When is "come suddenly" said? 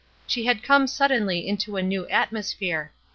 0.63-1.47